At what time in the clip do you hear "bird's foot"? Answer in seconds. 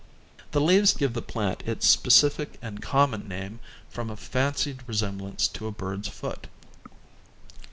5.71-6.47